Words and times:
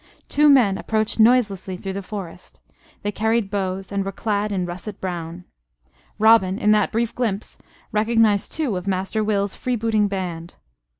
Two 0.27 0.49
men 0.49 0.79
approached 0.79 1.19
noiselessly 1.19 1.77
through 1.77 1.93
the 1.93 2.01
forest. 2.01 2.59
They 3.03 3.11
carried 3.11 3.51
bows 3.51 3.91
and 3.91 4.03
were 4.03 4.11
clad 4.11 4.51
in 4.51 4.65
russet 4.65 4.99
brown. 4.99 5.45
Robin, 6.17 6.57
in 6.57 6.71
that 6.71 6.91
brief 6.91 7.13
glimpse, 7.13 7.59
recognized 7.91 8.51
two 8.51 8.75
of 8.77 8.87
Master 8.87 9.23
Will's 9.23 9.53
free 9.53 9.75
booting 9.75 10.07
band. 10.07 10.55